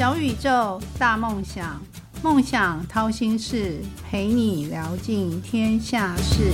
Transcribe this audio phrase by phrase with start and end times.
[0.00, 1.78] 小宇宙，大梦想，
[2.22, 6.52] 梦想掏心事，陪你聊尽天下事。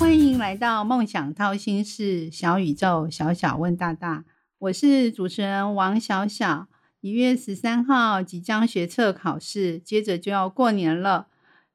[0.00, 4.24] 欢迎来到梦想掏心事，小宇宙，小小问大大。
[4.58, 6.66] 我是主持人王小小。
[7.02, 11.28] 一月十三号即将学测考试，接着就要过年了。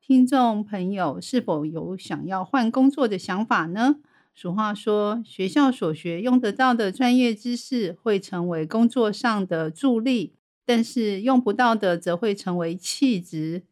[0.07, 3.95] 听众朋友是否有想要换工作的想法呢？
[4.35, 13.63] 俗话说，学校所学用得到的专业知识会成为工作上的助力，但是用不到的则会成为气质。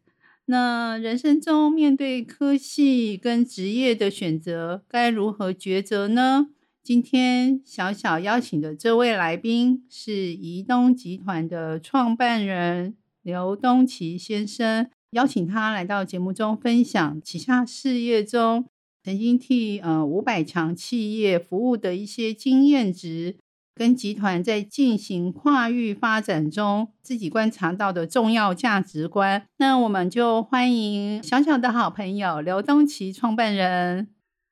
[0.46, 6.48] 那人生中面对科系跟职业的选择，该如何抉择呢？
[6.82, 18.66] 今天小小邀请的这位来宾是移东集团的创办人刘东奇先生，邀请他来到节目中分享旗下事业中
[19.04, 23.36] 曾经替呃五百强企业服务的一些经验值，
[23.76, 29.46] 跟集团在进行跨域发展中自己观察到的重要价值观。
[29.58, 34.08] 那我们就欢迎小小的好朋友刘东奇创办人。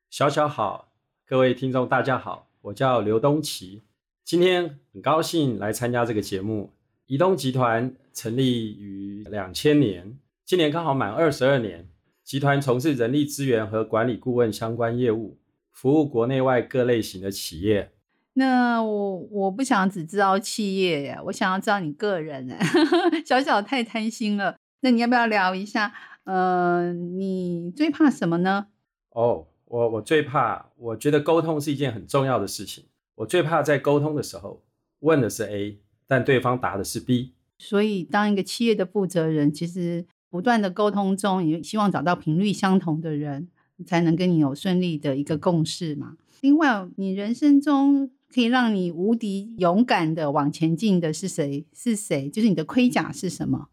[0.09, 0.89] 小小好。
[1.25, 3.81] 各位听众，大家好，我叫刘东奇，
[4.23, 6.71] 今天很高兴来参加这个节目。
[7.07, 11.87] 移动集团成立于两千年，今年刚好满二十二年。
[12.23, 15.37] 集团从事人力资源和管理顾问相关业务，
[15.71, 17.91] 服务国内外各类型的企业。
[18.33, 22.49] 那我我不想只知道企业呀，我想要知道你个人。
[23.25, 25.93] 小小太贪心了，那你要不要聊一下？
[26.23, 28.67] 呃，你最怕什么呢？
[29.11, 29.47] 哦。
[29.65, 32.85] 我我最怕，我觉得沟通是一件很重要的事情。
[33.15, 34.61] 我最怕在沟通的时候
[34.99, 37.33] 问的是 A，但对方答的是 B。
[37.57, 43.49] 所以，当一个企业的负责人，其实不断的沟通中，也希望找到频率相同的人，
[43.85, 46.17] 才能跟你有顺利的一个共识嘛。
[46.41, 51.67] 另外，你人生中可以让你无敌勇敢的往前进的是谁？
[51.71, 52.27] 是谁？
[52.31, 53.69] 就是你的盔甲是什么？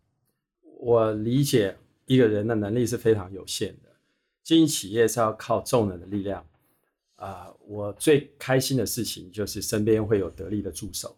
[0.81, 3.93] 我理解一个人的能力是非常有限的。
[4.43, 6.45] 经营企业是要靠众人的力量
[7.17, 7.49] 啊！
[7.67, 11.17] 我最开心的事情就是身边会有得力的助手。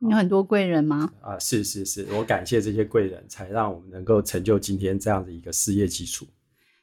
[0.00, 1.10] 有很多贵人吗？
[1.20, 6.26] 啊，是是是，我感谢这些贵人才让我们能够成就今天这样的一个事业基础。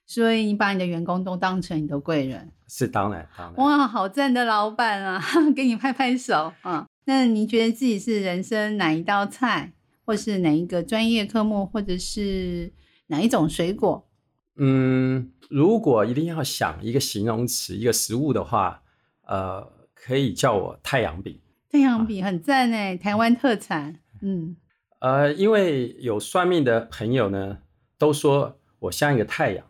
[0.05, 2.51] 所以你把你的员工都当成你的贵人？
[2.67, 3.65] 是当然当然。
[3.65, 5.23] 哇，好赞的老板啊！
[5.55, 6.85] 给你拍拍手啊！
[7.05, 12.73] 那你觉得自己是人生哪一道菜，或是哪一个专业科目，或者是
[13.07, 14.09] 哪一种水果？
[14.57, 15.31] 嗯。
[15.49, 18.81] 如果一定要想一个形容词、一个食物的话，
[19.27, 21.39] 呃，可以叫我太阳饼。
[21.73, 23.99] 太阳饼很赞哎，台湾特产。
[24.21, 24.55] 嗯，
[24.99, 27.63] 呃，因为有算命的朋友呢，
[27.97, 29.65] 都说我像一个太阳。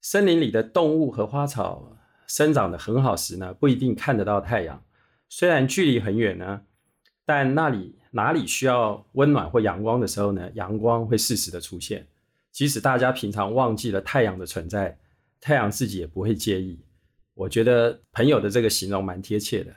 [0.00, 1.98] 森林里的动物和花草
[2.28, 4.84] 生长的很好时呢，不一定看得到太阳。
[5.28, 6.60] 虽然距离很远呢，
[7.24, 12.06] 但那里哪里需要温暖或阳光的时候呢，阳光会适时的出现。
[12.52, 14.96] 即使大家平常忘记了太阳的存在，
[15.40, 16.78] 太阳自己也不会介意。
[17.34, 19.74] 我觉得朋友的这个形容蛮贴切的。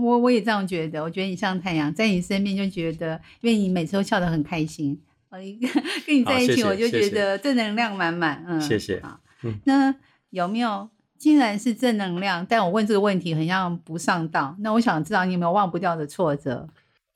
[0.00, 1.02] 嗯，我我也这样觉得。
[1.02, 5.00] 我觉得你像太阳，在你身边就觉得，因为你每次都笑得很开心。
[5.30, 8.44] 跟你在一起，我就觉得正能量满满。
[8.48, 9.00] 嗯，谢谢。
[9.00, 9.20] 好，
[9.64, 9.94] 那
[10.30, 10.88] 有没有？
[11.16, 14.56] 既然是正能量，但我问这个问题很像不上道。
[14.60, 16.66] 那我想知道你有没有忘不掉的挫折？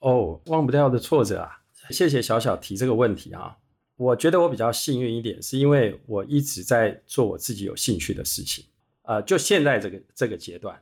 [0.00, 1.60] 哦，忘不掉的挫折啊！
[1.88, 3.56] 谢谢小小提这个问题啊。
[3.96, 8.64] 我觉得我比较幸运一点，是因为我一直在做我自己有兴趣的事情，
[9.04, 10.78] 呃，就现在这个这个阶段。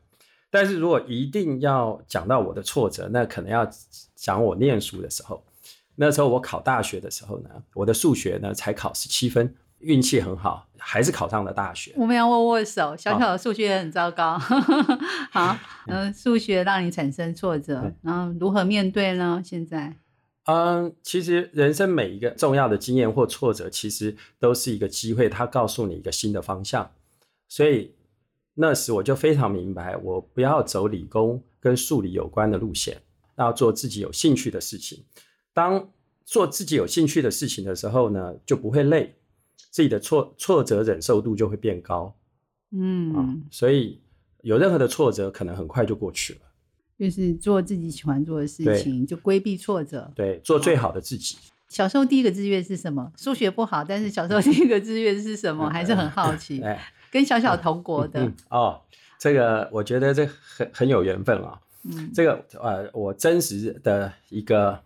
[0.52, 3.66] 但是如果一定要讲到我的挫折，那可能要
[4.14, 5.42] 讲我念书的时候。
[5.94, 11.92] 那时候我考大学的时候呢，我的数学呢才考十七分，运气很好，还是考上了大学。
[11.96, 14.38] 我们要握握手，小小的数学很糟糕。
[15.32, 19.42] 好，嗯，数学让你产生挫折，然后如何面对呢？
[19.44, 19.96] 现在？
[20.44, 26.90] 嗯，其实人生每一个重要的经验或挫折，其实都是一个机会，它告诉你一个新的方向。
[27.48, 27.94] 所以
[28.54, 33.00] 那时我就非常明白，我不要走理工跟数理有关的路线，
[33.36, 35.04] 要做自己有兴趣的事情。
[35.54, 35.90] 当
[36.24, 39.14] 做自己有兴趣的事情的时候呢，就不会累，
[39.70, 42.14] 自己的挫挫折忍受度就会变高。
[42.70, 44.00] 嗯，所以
[44.42, 46.40] 有任何的挫折，可能很快就过去了。
[46.98, 50.12] 就是做自己喜欢做的事情，就规避挫折。
[50.14, 51.36] 对，做最好的自己。
[51.68, 53.10] 小时候第一个志愿是什么？
[53.16, 55.68] 数学不好，但是小时候第一个志愿是什么？
[55.72, 56.62] 还是很好奇。
[57.12, 58.80] 跟小小同国的哦，
[59.18, 61.60] 这个我觉得这很很有缘分啊。
[61.84, 64.80] 嗯，这个呃，我真实的一个，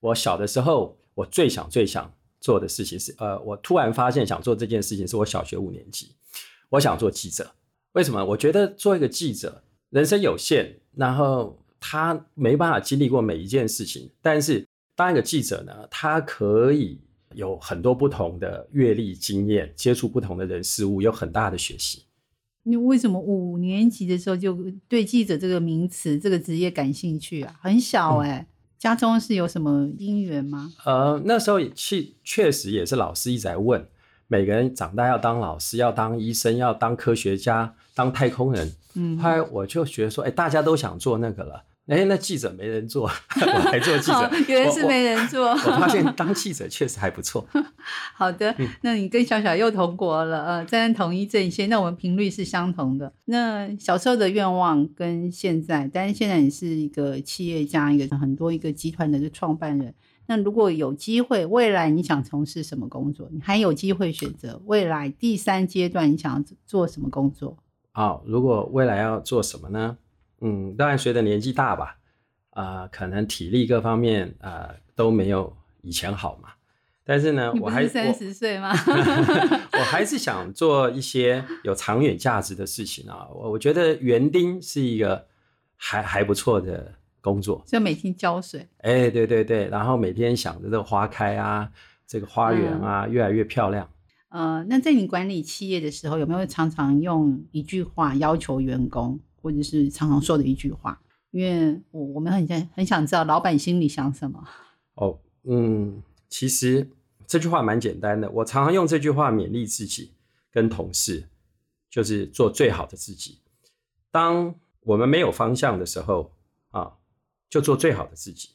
[0.00, 6.14] 我小的时候我最想最想做的事情是，呃，我突然发现想做这件事情是我小学五年级，
[6.68, 7.50] 我想做记者。
[7.92, 8.22] 为什么？
[8.22, 14.10] 我觉得做一个记者，人生有限，然后他没办法经历过每一件事情。
[14.20, 17.00] 但是当一个记者呢，他可以
[17.36, 22.04] 有很多不同的阅历、经验，接触不同的人事物，有很大的学习。
[22.62, 24.56] 你为什么五年级的时候就
[24.88, 27.54] 对记者这个名词、这个职业感兴趣啊？
[27.60, 28.48] 很小哎，
[28.78, 30.72] 家中是有什么因缘吗？
[30.84, 33.86] 呃，那时候确确实也是老师一直在问，
[34.28, 38.72] 每个人长大要当老师、要当医生、要当科学家、当太空人。
[38.94, 41.64] 嗯，后来我就觉得说，哎，大家都想做那个了。
[41.86, 45.50] 哎，那记者没人做，我还做记者， 原来是没人做。
[45.50, 47.46] 我发现 当记者确实还不错。
[48.14, 48.52] 好的，
[48.82, 53.12] 那你跟小小又同国了，呃，在同一阵线，那我们频率是相同的。
[53.26, 59.94] 那小时候的愿望跟现在，但是现在你是一个企业家，一个很多一个集团的创办人。
[60.26, 63.28] 那如果有机会，未来你想从事什么工作？
[63.30, 67.56] 你还有机会选择未来第三阶段，你想要做什么工作？
[67.92, 69.98] 好，如果未来要做什么呢？
[70.40, 71.96] 嗯，当然随着年纪大吧，
[72.50, 76.50] 啊，可能体力各方面啊都没有以前好嘛。
[77.08, 78.72] 但是呢，我还是三十岁吗？
[79.72, 83.28] 我还是想做一些有长远价值的事情啊。
[83.32, 85.24] 我我觉得园丁是一个
[85.76, 88.68] 还还不错的工作，就每天浇水。
[88.78, 91.70] 哎，对对对，然后每天想着这个花开啊，
[92.08, 93.88] 这个花园啊越来越漂亮。
[94.30, 99.20] 呃，那在你管理企业的时候，有没有常常用一句话要求员工？
[99.46, 101.00] 或者是常常说的一句话，
[101.30, 104.44] 因为我我们很想很想知道老板心里想什么。
[104.94, 106.90] 哦，嗯，其实
[107.28, 110.10] 这句话蛮简单的，我常常用这句话勉励自己
[110.50, 111.28] 跟同事，
[111.88, 113.38] 就是做最好的自己。
[114.10, 116.32] 当我们没有方向的时候
[116.70, 116.94] 啊，
[117.48, 118.48] 就做最好的自己。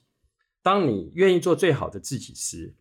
[0.61, 2.73] 当你愿意做最好的自己时，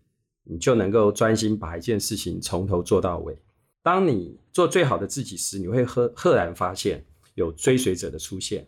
[0.42, 3.38] 你就能够专心把一件事情从头做到尾。
[3.84, 7.04] 当你做最好的自己时，你会赫赫然发现。
[7.40, 8.66] 有追随者的出现，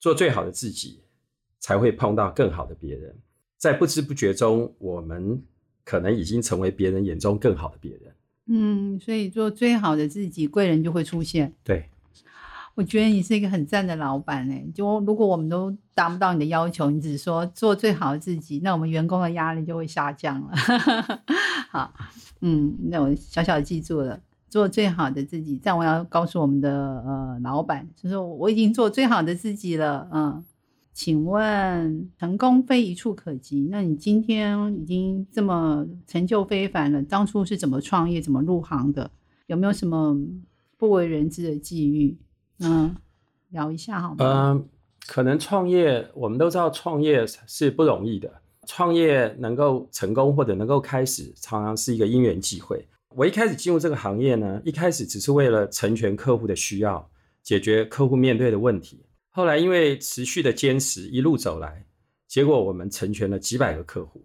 [0.00, 1.02] 做最好的自己，
[1.60, 3.14] 才会碰到更好的别人。
[3.58, 5.42] 在不知不觉中，我们
[5.84, 8.14] 可能已经成为别人眼中更好的别人。
[8.46, 11.52] 嗯，所以做最好的自己，贵人就会出现。
[11.62, 11.90] 对，
[12.74, 14.66] 我觉得你是一个很赞的老板哎。
[14.74, 20.56] 就如果我们都达不到你的要求，你只说做最好的自己，那我们员工的压力就会下降了。
[21.68, 21.92] 好，
[22.40, 24.18] 嗯，那我小小的记住了。
[24.48, 30.08] 做最好的自己，但我要告诉我们的呃老板，就是我已经做最好的自己了。
[30.12, 30.44] 嗯，
[30.94, 39.10] 请问成功非一触可及，那你今天已经这么成就非凡了，当初是怎么创业、怎么入行的？
[39.46, 40.16] 有没有什么
[40.76, 42.16] 不为人知的际遇？
[42.60, 42.94] 嗯，
[43.50, 44.16] 聊一下好吗？
[44.18, 44.64] 嗯，
[45.06, 48.30] 可能创业，我们都知道创业是不容易的，
[48.66, 52.86] 创业能够成功或者能够开始，常常是一个因缘际会。
[53.14, 57.10] 我一开始进入这个行业呢，一开始只是为了成全客户的需要，
[57.42, 59.00] 解决客户面对的问题。
[59.30, 61.86] 后来因为持续的坚持，一路走来，
[62.26, 64.22] 结果我们成全了几百个客户，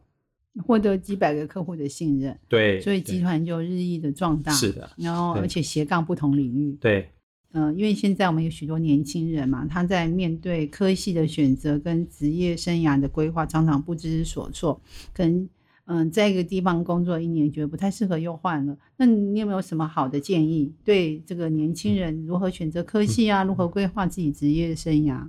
[0.66, 2.38] 获得几百个客户的信任。
[2.48, 4.52] 对，所以集团就日益的壮大。
[4.52, 6.78] 是的，然后而且斜杠不同领域。
[6.82, 7.10] 对，
[7.54, 14.82] 嗯，因为现在我们有许多年轻人嘛，他在面对科系的选择跟职业生涯的规划，常常不知所措，
[15.14, 15.50] 跟。
[15.86, 18.78] 嗯，在一个地方工作一年，觉得不太适合，又换了。
[18.96, 23.44] 那你有没有什么好的建议，对这个年轻人如何选择科系啊？
[23.44, 25.28] 如何规划自己职业生涯？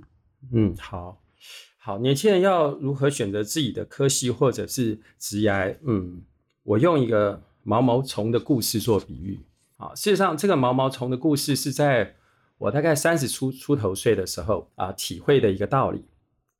[0.53, 1.21] 嗯，好，
[1.77, 5.77] 好，年轻人要如何选择自己的科系或者是职业？
[5.85, 6.21] 嗯，
[6.63, 9.41] 我用一个毛毛虫的故事做比喻。
[9.75, 12.15] 啊，事实上，这个毛毛虫的故事是在
[12.59, 16.05] 我大概三十出出头岁的时候啊，体会的一个道理。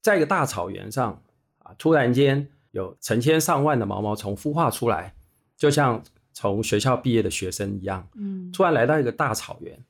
[0.01, 1.21] 在一个大草原上
[1.59, 2.49] 啊，突然间。
[2.75, 5.15] 有成千上万的毛毛虫孵化出来，
[5.55, 6.03] 就像
[6.33, 9.81] 从学校毕业的学生一样，嗯，突然来到一个大草原。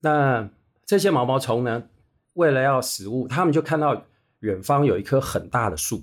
[0.00, 0.50] 那
[0.84, 1.84] 这些毛毛虫呢，
[2.32, 4.02] 为了要食物，他们就看到
[4.40, 6.02] 远方有一棵很大的树，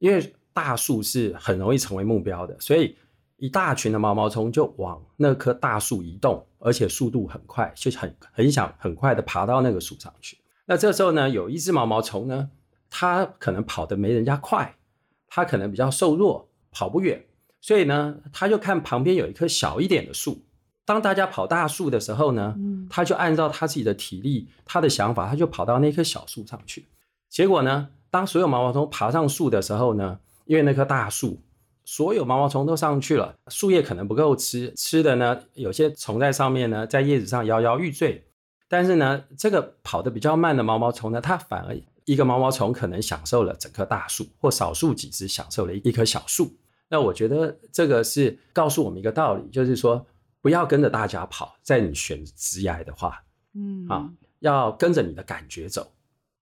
[0.00, 2.96] 因为大树是很容易成为目标的，所以
[3.36, 10.36] 一大群的毛毛虫就往那棵大树移动，而且速度很快，就很很想很快的爬到那个树上去。
[10.66, 12.50] 那这时候呢，有一只毛毛虫呢，
[12.90, 14.74] 它可能跑得没人家快。
[15.28, 17.24] 他可能比较瘦弱，跑不远，
[17.60, 20.42] 所以呢，他就看旁边有一棵小一点的树。
[20.84, 22.56] 当大家跑大树的时候呢，
[22.88, 26.86] 他就按照他自己的体力、他的想法，他就跑到那棵小树上去。
[27.28, 31.38] 结果呢，当所有毛毛虫爬上树的时候呢，因为那棵大树，
[31.84, 38.24] 所有毛毛虫都上去了，树叶可能不够吃，吃的呢，有些虫在上面呢，在叶子上摇摇欲坠。
[38.66, 41.78] 但是呢，这个跑得比较慢的毛毛虫呢，它反而。
[42.08, 46.56] 一个毛毛虫可能享受了整棵大树，或少数几只享受了一棵小树。
[46.88, 50.06] 那我觉得这个是告诉我们一个道理，就是说
[50.40, 51.54] 不要跟着大家跑。
[51.62, 53.22] 在你选职业的话，
[53.52, 55.92] 嗯啊，要跟着你的感觉走。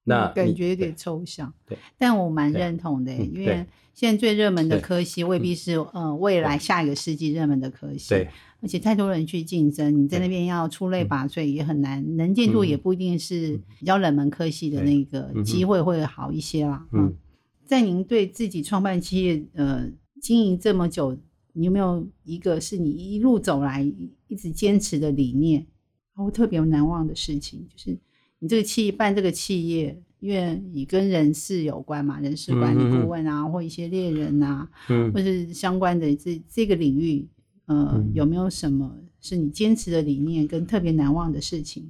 [0.06, 8.28] 那感觉有点抽象，对，但我蛮对认同的，嗯因为对现在最热门的科系未必是呃未来下一个世纪热门的科系，对，
[8.60, 16.86] 而且太多人去竞争，你在那边要出类拔萃也很难，能见度也不一定是比较冷门科系的那个嗯机会会好一些啦。
[16.92, 17.16] 嗯嗯，
[17.64, 21.16] 在您对自己创办企业呃经营这么久，
[21.54, 25.66] 你有没有一个是你一路走来一一直坚持的理念，
[26.14, 27.98] 然后特别难忘的事情，就是
[28.38, 37.26] 你这个企业办这个企业，因为你跟人事有关嘛，人事管理顾问啊，或一些猎人啊，嗯或是相关的这这个领域，
[37.66, 41.84] 呃，嗯有没有什么是你坚持的理念跟特别难忘的事情？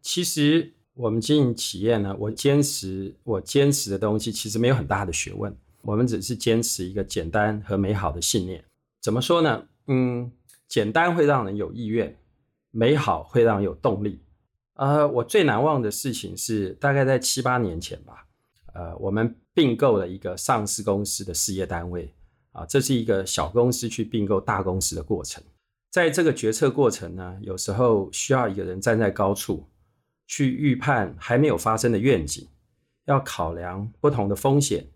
[0.00, 8.62] 其实我们经营企业呢，我坚持我坚持的东西其实没有很大的学问，我们只是坚持一个简单和美好的信念。
[9.00, 9.62] 怎么说呢？
[9.86, 10.30] 嗯，
[10.68, 12.16] 简单会让人有意愿，
[12.72, 14.18] 美好会让人有动力。
[14.74, 18.26] 呃，我最难忘的事情是大概在七八年前吧，
[18.74, 22.12] 呃，我们并购了一个上市公司的事业单位
[22.52, 25.42] 啊，这是一个小公司去并购大公司的过程。
[25.90, 29.68] 在这个决策过程呢，有时候需要一个人站在高处，
[30.26, 32.48] 去预判还没有发生的愿景，
[33.04, 34.86] 要考量不同的风险、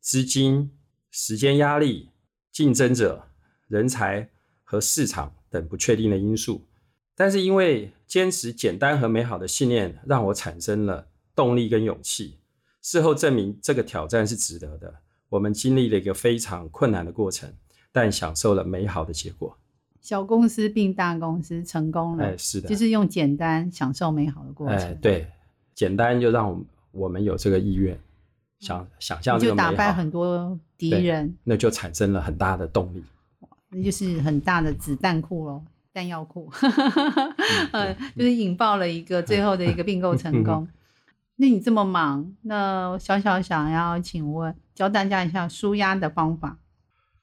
[0.00, 0.72] 资金、
[1.12, 2.10] 时间压力、
[2.50, 3.28] 竞争者、
[3.68, 4.28] 人才
[4.64, 6.66] 和市场等不确定的因素。
[7.14, 12.38] 但是因为坚持简单和美好的信念，让我产生了动力跟勇气。
[12.82, 14.92] 事后证明这个挑战是值得的。
[15.28, 17.54] 我们经历了一个非常困难的过程，
[17.92, 19.56] 但享受了美好的结果。
[20.00, 24.76] 小公司并大公司成功了，哎，是的，就是用简单享受美好的过程。
[24.76, 25.30] 哎，对，
[25.72, 27.96] 简单就让我们我们有这个意愿，
[28.58, 33.04] 想想象就这个美好，打败很多敌人，那就产生了很大的动力。
[33.68, 35.62] 那就是很大的子弹库喽，
[35.92, 36.50] 弹药库，
[37.72, 40.66] 嗯 呃，就是引爆了一个最后的一个并购成功。
[41.36, 46.58] 那你这么忙，那小小想要请问教大家一下舒压的方法，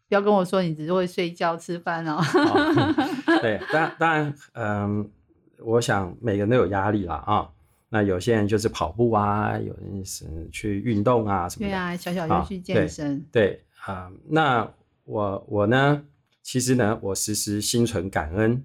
[0.09, 2.17] 不要跟我说你只是会睡觉吃饭哦。
[2.17, 2.83] 哦
[3.41, 5.09] 对，当当然，嗯，
[5.59, 7.49] 我想每个人都有压力啦啊。
[7.89, 11.71] 那有些人就是跑步啊，有人是去运动啊什么的。
[11.71, 14.69] 对啊，小小啊就去健身，对啊、那
[15.05, 16.03] 我我呢，
[16.47, 18.63] 其实呢，我时时心存感恩，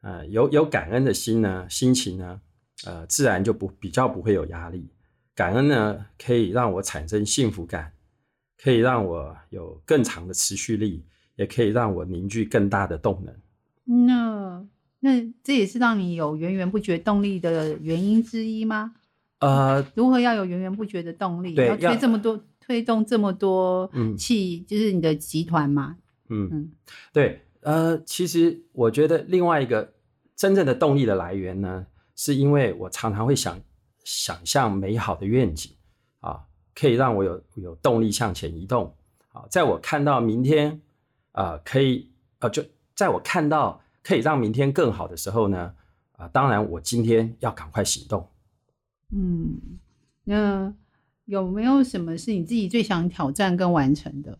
[0.00, 2.40] 呃，有有感恩的心呢，心情呢，
[2.86, 4.88] 呃，自然就不比较不会有压力。
[5.34, 7.92] 感恩呢，可以让我产生幸福感，
[8.56, 11.04] 可以让我有更长的持续力，
[11.36, 14.06] 也可以让我凝聚更大的动能。
[14.06, 14.66] 那
[15.00, 18.94] 那这也是让你有源源不绝动力的原因之一吗？
[19.40, 21.52] 呃，如何要有源源不绝的动力？
[21.52, 25.98] 要对要推这么多，推动这么多嗯企，就是你的集团嘛。
[26.28, 26.72] 嗯嗯，
[27.12, 29.92] 对，呃，其实我觉得另外一个
[30.36, 33.60] 真正的动力的来源呢，是因为我常常会想
[34.04, 35.72] 想象美好的愿景
[36.20, 36.44] 啊，
[36.74, 38.94] 可以让我有有动力向前移动
[39.32, 39.44] 啊。
[39.50, 40.80] 在我看到明天，
[41.32, 45.74] 呃，可以呃，就在我看到可以让明天更好的时候呢，
[46.12, 48.28] 啊，当然我今天要赶快行动。
[49.10, 49.58] 嗯，
[50.24, 50.74] 那
[51.24, 54.38] 有没有什么是你自己最想挑战跟完成的？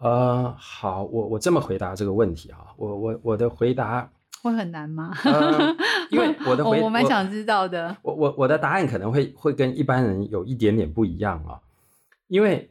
[0.00, 4.10] 呃，好，我我这么回答这个问题啊，我我我的回答，
[4.42, 5.14] 会很难吗？
[5.24, 5.76] 呃，
[6.10, 7.94] 因为 我的回我我蛮想知道的。
[8.00, 11.60] 我我我的答案可能会会跟一般人有一点点不一样啊，
[12.28, 12.70] 因为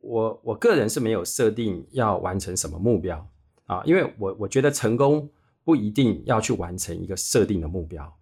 [0.00, 3.26] 我我个人是没有设定要完成什么目标
[3.64, 5.30] 啊，因为我我觉得成功
[5.64, 8.14] 不一定要去完成一个设定的目标，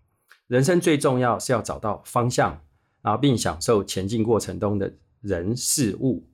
[0.47, 2.61] 人生最重要是要找到方向，
[3.03, 6.25] 然后并享受前进过程中的人事物。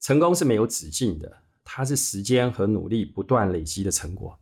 [0.00, 1.38] 成功是没有止境的，
[1.70, 4.38] 它是时间和努力不断累积的成果。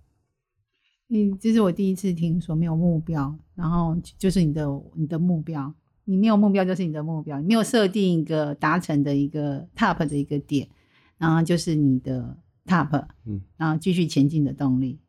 [1.09, 4.65] 嗯，这是我第一次听说没有目标，然后就是你的
[4.95, 10.69] 你的目标，你没有目标就是你的目标，你没有设定一个达成的一个 top 的一个点，
[11.19, 15.01] 然后就是你的 top，嗯，然后继续前进的动力。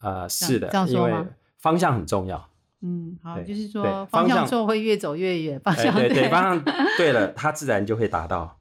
[0.00, 1.26] 呃，是的这样，说吗
[1.58, 2.50] 方向很重要。
[2.82, 6.64] 嗯，好，就是说方方向向错会越走越远，方向对，方向
[6.98, 8.58] 对了，它自然就会达到。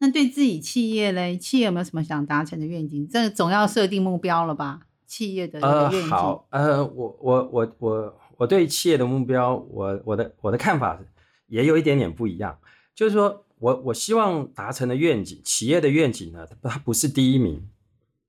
[0.00, 3.08] 那对自己企业嘞，企业有没有什么想达成的愿景？
[3.08, 4.82] 这总要设定目标了吧？
[5.06, 6.08] 企业的呃，愿景。
[6.08, 11.00] 好，呃，我我我我我对企业的目标，我我的我的看法
[11.46, 12.58] 也有一点点不一样，
[12.94, 17.68] 就是说我我希望达成的愿景，企业的愿景呢，它不是第一名，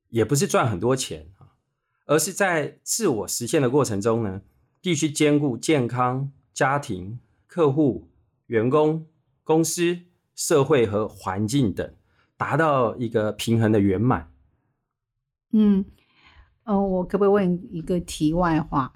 [0.10, 1.54] 也不是赚很多钱啊，
[2.06, 4.42] 而是在自我实现的过程中呢，
[4.82, 8.08] 必须兼顾健康、家庭、客户、
[8.48, 9.06] 员工、
[9.44, 10.00] 公司、
[10.39, 11.93] 社会和环境等，
[12.38, 14.31] 达到一个平衡的圆满。
[15.51, 15.84] 嗯，
[16.63, 18.93] 呃，我可不可以问一个题外话？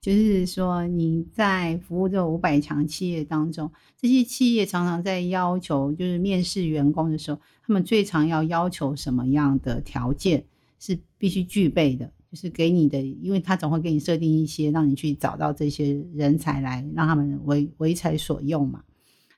[0.00, 10.44] 就是说你在服务这五百强企业当中，这些企业常常在要求，就是面试员工的时候，他们最常要要求什么样的条件
[10.80, 12.12] 是必须具备的？
[12.32, 18.82] 就是给你的，因为他总会给你设定一些，让你去找到这些人才来，让他们为为才所用嘛。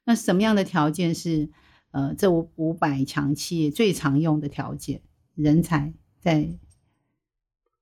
[0.05, 1.49] 那什么样的条件是
[1.91, 5.03] 呃这五五百强企业最常用的条件？
[5.35, 6.49] 人才在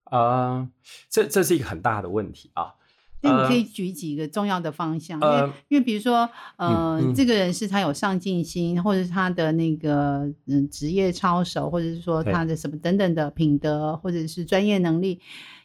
[0.05, 0.69] 啊，
[1.11, 2.75] 这这是一个很大的问题啊。
[3.21, 15.21] 那你可以举几个重要的方向，因为因为比如说，呃，这个人是他有上进心，或者是他的那个嗯职业操守，或者是说他的什么等等的品德，或者是专业能力，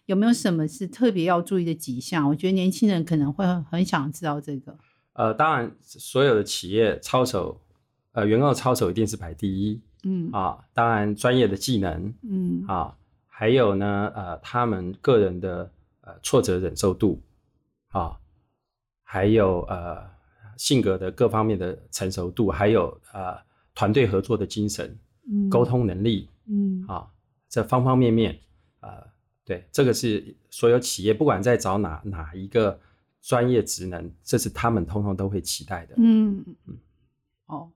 [0.06, 2.28] 有没有什么是特别要注意的几项？
[2.30, 4.78] 我觉得年轻人可能会很想知道这个。
[5.18, 7.60] 呃，当然，所有的企业操守，
[8.12, 9.82] 呃，员工的操守一定是排第一。
[10.04, 12.96] 嗯啊，当然专业的技能，嗯啊，
[13.26, 15.72] 还有呢，呃，他们个人的
[16.02, 17.22] 呃挫折忍受度。
[17.90, 18.20] 啊，
[19.02, 19.98] 还有呃
[20.58, 23.36] 性格的各方面的成熟度，还有呃
[23.74, 24.96] 团队合作的精神，
[25.28, 27.08] 嗯，沟通能力，嗯，啊，
[27.50, 28.38] 这方方面面，
[28.82, 29.04] 呃，
[29.46, 32.80] 对，这个是所有企业不管在找哪哪一个
[33.28, 36.78] 专业职能，这是他们通通都会期待的，嗯嗯，
[37.48, 37.70] 哦，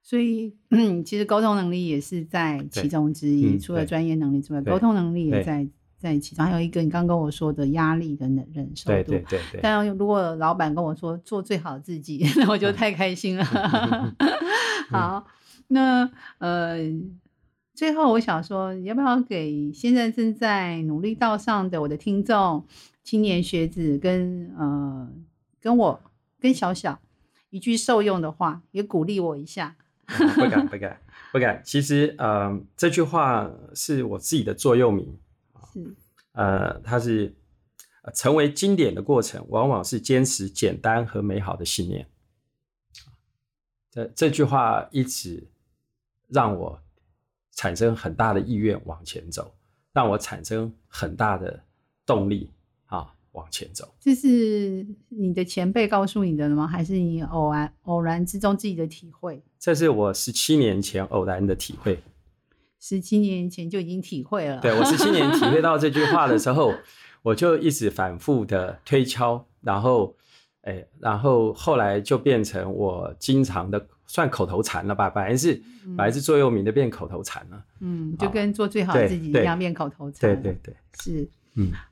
[0.00, 5.68] 所以嗯， 其实沟通能力也是在其中之一，除了专业能力之外，沟通能力也在。
[6.02, 8.90] 在其中，还有一个你刚跟我说的压力的忍忍受度。
[8.90, 9.60] 对对对对。
[9.62, 13.44] 但如果老板跟我说做最好的自己， 那我就太开心了。
[14.90, 15.24] 好，
[15.68, 16.78] 那呃，
[17.72, 22.66] 最后我想说，要不要给现在正在努力道上的我的听众、
[23.02, 25.10] 青年学子跟呃
[25.60, 26.02] 跟我
[26.40, 27.00] 跟小小
[27.50, 29.76] 一句受用的话，也鼓励我一下。
[30.06, 31.00] 不敢不敢
[31.32, 31.62] 不敢。
[31.64, 35.18] 其实呃，这句话是我自己的座右铭。
[35.72, 35.94] 是，
[36.32, 37.34] 呃，它是
[38.14, 42.06] 成为经典的过程，往往是坚持简单和美好的信念。
[43.90, 45.48] 这这句话一直
[46.28, 46.82] 让我
[47.52, 49.54] 产生很大的意愿往前走，
[49.92, 51.64] 让我产生很大的
[52.04, 52.61] 动力啊，
[53.32, 53.92] 往前走。
[54.00, 56.66] 这是你的前辈告诉你的吗？
[56.66, 59.42] 还是你偶然偶然之中自己的体会？
[59.58, 61.98] 这是我十七年前偶然的体会。
[62.80, 64.58] 十七年前就已经体会了。
[64.60, 66.74] 对我十七年体会到这句话的时候，
[67.22, 70.16] 我就一直反复的推敲，然后，
[70.62, 75.08] 哎，然后后来就变成我经常的算口头禅了吧？
[75.08, 77.64] 本来是本来是座右铭的，变口头禅了。
[77.78, 80.20] 嗯，就跟做最好自己一样，变口头禅。
[80.20, 81.30] 对对对，是。
[81.54, 81.84] 嗯，好，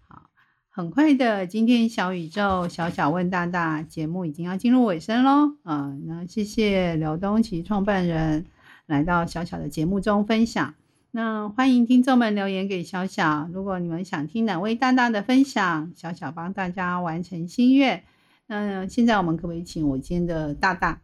[0.73, 5.57] 很快的，今天小宇宙小小问大大节目已经要进入尾声喽。
[5.65, 8.47] 啊，那谢谢刘东奇创办人
[8.87, 10.75] 来到小小的节目中分享。
[11.11, 18.05] 那欢迎听众们留言给小小，如果你们想听哪位大大的分享，小小帮大家完成心愿。
[18.47, 21.01] 那现在我们可不可以请我今天的大大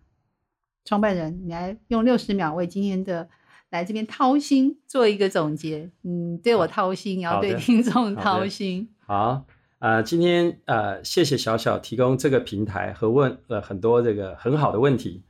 [0.85, 3.29] 创办人，你来用六十秒为今天的
[3.71, 5.91] 来这边掏心做一个总结？
[6.05, 8.89] 嗯，对我掏心，也要对听众掏心。
[9.05, 9.45] 好，
[9.87, 15.23] 啊，今天呃，谢谢小小提供这个平台和问了很多这个很好的问题，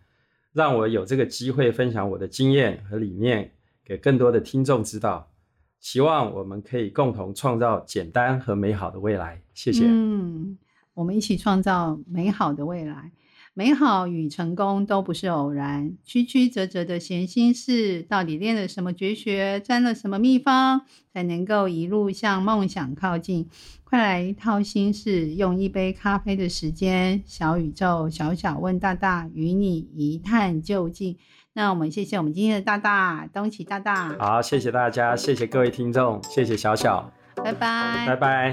[0.54, 3.52] 让我有这个机会分享我的经验和理念。
[3.84, 5.30] 给更多的听众知道，
[5.78, 9.42] 希望我们可以共同创造简单和美好的未来。
[9.52, 9.84] 谢谢。
[9.86, 10.56] 嗯，
[10.94, 13.12] 我们一起创造美好的未来。
[13.58, 20.82] 美好与成功都不是偶然，曲曲折折的闲心事，到底练了什么绝学，沾了什么秘方，
[21.14, 23.48] 才能够一路向梦想靠近？
[23.82, 31.16] 快来掏心事，用一杯咖啡的时间，小宇宙小小问大大，与你一探究竟。
[31.54, 38.50] 那我们谢谢我们今天的大大东奇大大，好，谢谢大家，谢谢各位听众，谢谢小小，拜拜，拜拜。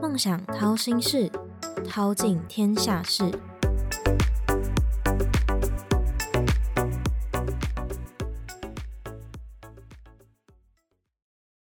[0.00, 1.28] 梦想掏心事，
[1.84, 3.24] 掏尽天下事。